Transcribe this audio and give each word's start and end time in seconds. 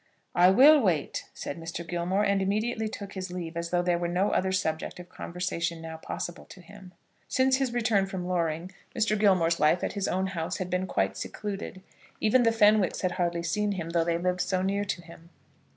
"I 0.33 0.49
will 0.49 0.79
wait," 0.81 1.25
said 1.31 1.59
Mr. 1.59 1.87
Gilmore, 1.87 2.23
and 2.25 2.41
immediately 2.41 2.89
took 2.89 3.13
his 3.13 3.29
leave, 3.29 3.55
as 3.55 3.69
though 3.69 3.83
there 3.83 3.99
were 3.99 4.07
no 4.07 4.31
other 4.31 4.51
subject 4.51 4.99
of 4.99 5.09
conversation 5.09 5.79
now 5.79 5.97
possible 5.97 6.45
to 6.45 6.59
him. 6.59 6.93
Since 7.27 7.57
his 7.57 7.71
return 7.71 8.07
from 8.07 8.25
Loring, 8.27 8.71
Mr. 8.95 9.15
Gilmore's 9.15 9.59
life 9.59 9.83
at 9.83 9.93
his 9.93 10.07
own 10.07 10.25
house 10.33 10.57
had 10.57 10.71
been 10.71 10.87
quite 10.87 11.17
secluded. 11.17 11.83
Even 12.19 12.41
the 12.41 12.51
Fenwicks 12.51 13.01
had 13.01 13.11
hardly 13.11 13.43
seen 13.43 13.73
him, 13.73 13.91
though 13.91 14.03
they 14.03 14.17
lived 14.17 14.41
so 14.41 14.63
near 14.63 14.85
to 14.85 15.03
him. 15.03 15.29